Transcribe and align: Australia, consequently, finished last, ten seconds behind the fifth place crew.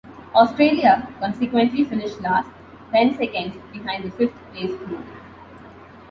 Australia, 0.33 1.07
consequently, 1.19 1.83
finished 1.83 2.19
last, 2.21 2.49
ten 2.91 3.15
seconds 3.15 3.55
behind 3.71 4.03
the 4.03 4.09
fifth 4.09 4.33
place 4.51 4.75
crew. 4.77 5.03